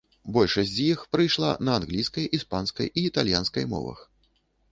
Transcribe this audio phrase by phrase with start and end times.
[0.35, 3.99] Большасць з іх прыйшла на англійскай, іспанскай і італьянскай мовах.